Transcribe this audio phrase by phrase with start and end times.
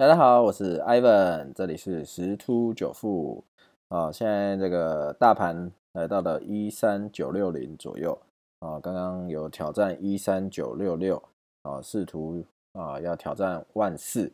[0.00, 3.44] 大家好，我是 Ivan，这里是十突九富
[3.88, 4.10] 啊。
[4.10, 8.18] 现在这个大盘来到了一三九六零左右
[8.60, 11.22] 啊，刚刚有挑战一三九六六
[11.64, 12.42] 啊，试图
[12.72, 14.32] 啊要挑战万四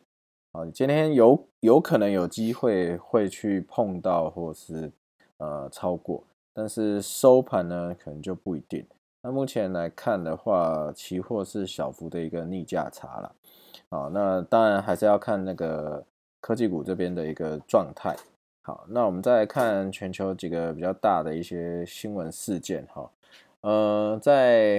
[0.53, 0.65] 啊。
[0.67, 4.89] 今天有有可能有机会会去碰到或是
[5.39, 6.23] 呃超过，
[6.53, 8.85] 但是收盘呢可能就不一定。
[9.27, 13.35] 那目前来看的话，期货是小幅的一个逆价差了。
[13.89, 16.01] 好，那当然还是要看那个
[16.39, 18.15] 科技股这边的一个状态。
[18.61, 22.87] 好，那我们再来看全球几个比较大的一些新闻事件。
[22.93, 23.11] 哈，
[23.59, 24.75] 呃，在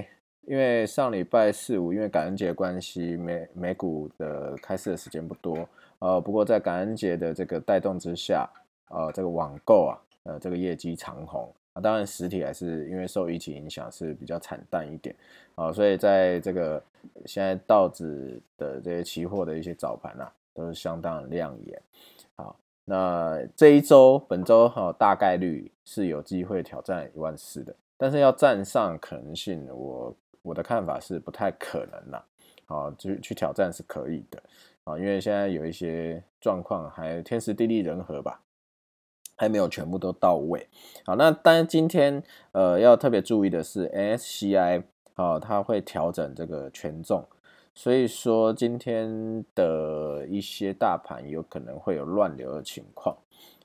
[0.47, 5.69] 因为上礼拜四五因为感恩节关系，美美股的开市的时间不多。
[5.99, 8.49] 呃，不过在感恩节的这个带动之下，
[8.89, 9.93] 呃，这个网购啊，
[10.23, 11.47] 呃，这个业绩长虹。
[11.81, 15.15] 当然，实体还是因为受疫情影响是比较惨淡一点
[15.55, 16.83] 啊，所以在这个
[17.27, 21.83] 现在道指的这些期货的一些早盘啊，都是相当亮眼。
[22.37, 32.25] 好，那这一周本周哈大概率是有机会挑战一万四的，但是要站上可能性，我我的看法是不太可能啦。
[32.67, 34.43] 好，去去挑战是可以的
[34.85, 38.41] 啊，因为现在有一些状况还天时地利人和吧。
[39.39, 40.69] 还没有全部都到位，
[41.07, 44.83] 好，那当然今天呃要特别注意的是，NSCI
[45.15, 47.25] 啊，它会调整这个权重，
[47.73, 53.17] 所以说今天的一些大盘有可能会有乱流的情况，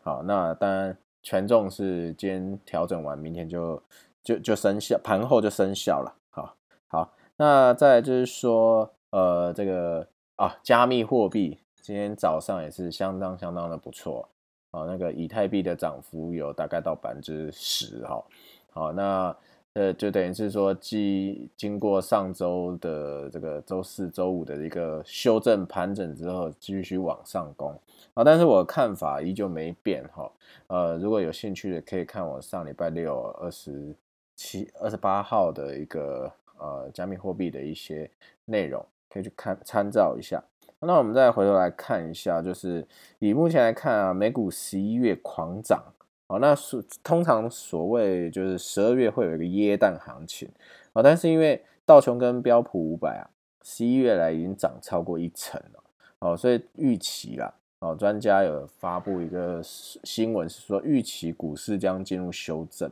[0.03, 3.81] 好，那当然权重是今天调整完，明天就
[4.23, 6.55] 就就生效，盘后就生效了，好，
[6.87, 14.29] 好，那再就是说呃这个啊加密货币今天早上也是相当相当的不错。
[14.73, 18.23] 啊，那个以太币的涨幅有大概到百分之十哈，
[18.71, 19.35] 好，那
[19.73, 27.79] 呃就等于是说，继经过上周的这个周四周五的一个修正盘整之后，继续往上攻。
[28.15, 30.31] 啊，但是我看法依旧没变哈，
[30.65, 33.95] 呃，如果有兴趣的可以看我上礼拜六二十
[34.35, 38.09] 七、二十八号的一个呃加密货币的一些
[38.45, 40.43] 内容，可以去看参照一下。
[40.85, 42.85] 那我们再回头来看一下，就是
[43.19, 45.81] 以目前来看啊，美股十一月狂涨，
[46.27, 50.49] 哦，那是通常所谓就是十二月会有一个耶诞行情
[50.93, 53.23] 啊，但是因为道琼跟标普五百啊，
[53.63, 55.83] 十一月来已经涨超过一成了，
[56.19, 62.91] 哦，所以预期啦，哦，专家有发布一个新闻是说预期股市将进入修正，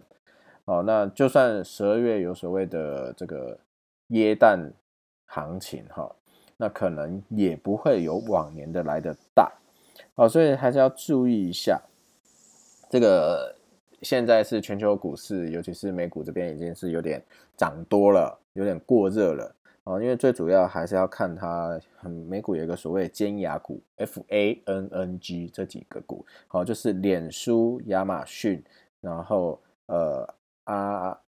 [0.65, 3.59] 哦，那就算十二月有所谓的这个
[4.07, 4.71] 耶诞
[5.25, 6.09] 行情哈。
[6.61, 9.51] 那可能也不会有往年的来的大，
[10.13, 11.81] 好，所以还是要注意一下。
[12.87, 13.55] 这个
[14.03, 17.19] 现在是全球股市，尤其是美股这边已经是有点
[17.57, 19.55] 涨多了，有点过热了
[19.85, 19.99] 啊。
[19.99, 28.63] 因为最主要还是要看它，很美股有一个所谓尖牙股 F A N N G 这几个股，好，就是脸书、亚马逊，
[28.99, 30.31] 然后呃
[30.65, 31.19] 啊，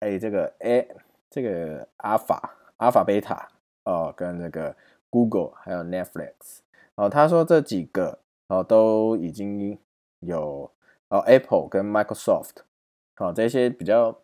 [0.00, 0.88] 哎这个 A
[1.28, 3.46] 这个阿法、阿法贝塔。
[3.84, 4.74] 哦，跟那个
[5.10, 6.58] Google 还有 Netflix
[6.96, 8.18] 哦，他说这几个
[8.48, 9.78] 哦都已经
[10.20, 10.70] 有
[11.08, 12.56] 哦 Apple 跟 Microsoft
[13.18, 14.18] 哦这些比较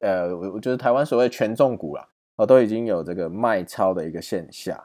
[0.00, 4.82] 呃，我我觉得台湾所谓权重股啦哦都已经有这个卖超的一个现象。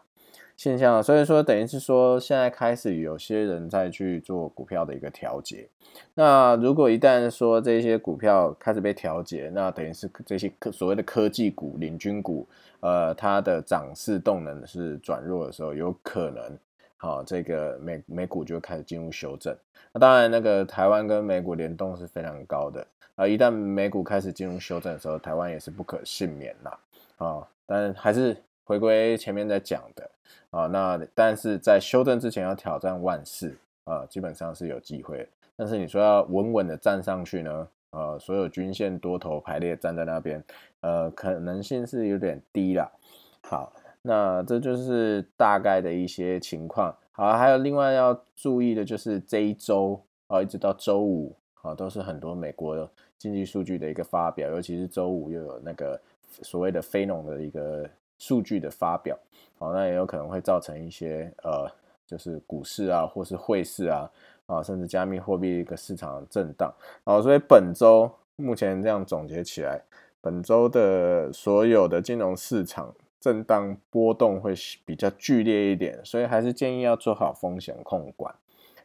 [0.59, 5.66] 现象，所以说等于是说，现在开始有些人在去做股票的一个调节。
[6.14, 12.46] 那如果一旦说这些股票开始被调节，那等于是这些科所谓的科技股、领军股，
[12.81, 16.58] 呃，它的涨势动能是转弱的时候，有可能，
[16.98, 19.56] 好，这个美美股就开始进入修正。
[19.94, 23.25] 那当然，那个台湾跟美股联动是非常高的啊。
[23.25, 26.80] 一旦美股开始进入修正的时候，台湾也是不可幸免啦。
[27.16, 27.48] 啊。
[27.66, 30.12] 但还是回归前面在讲的。
[30.52, 35.28] 啊，那但是在修正之前要挑战万四啊，基本上是有机会。
[35.56, 37.68] 但是你说要稳稳的站上去呢？
[37.92, 40.44] 呃，所有均线多头排列站在那边，
[40.82, 42.92] 呃，可能性是有点低啦。
[43.42, 43.72] 好，
[44.02, 46.96] 那这就是大概的一些情况。
[47.12, 56.00] 好，还有另外要注意的就是这一周啊，一直到周五啊，都是很多美国经济数据的一个发表，尤其是周五又有那个
[56.42, 57.88] 所谓的非农的一个。
[58.19, 59.18] 数据的发表，
[59.57, 61.71] 好，那也有可能会造成一些呃，
[62.06, 64.12] 就是股市啊，或是汇市啊，
[64.45, 66.69] 啊，甚至加密货币一个市场的震荡，
[67.06, 69.81] 好，所以本周目前这样总结起来，
[70.19, 74.54] 本周的所有的金融市场震荡波动会
[74.86, 78.36] 比较剧烈一点，所以还是建议要做好风险控管，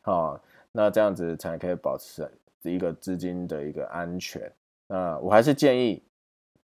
[0.03, 0.41] 好，
[0.71, 2.31] 那这样子才可以保持
[2.63, 4.53] 一个资金的一个安全。
[4.87, 6.05] 那我还是建议，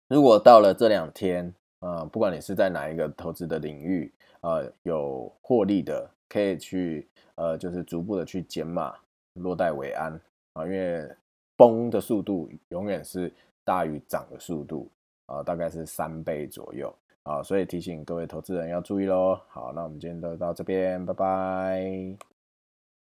[0.07, 1.53] 如果到了这两天。
[1.85, 4.11] 呃，不管你是在哪一个投资的领域，
[4.41, 8.95] 呃，有获利的可以去呃，就是逐步的去减码，
[9.33, 10.19] 落袋为安
[10.53, 11.07] 啊，因为
[11.55, 13.31] 崩的速度永远是
[13.63, 14.89] 大于涨的速度
[15.27, 16.91] 啊，大概是三倍左右
[17.21, 19.39] 啊，所以提醒各位投资人要注意喽。
[19.49, 22.34] 好，那我们今天就到这边，拜拜。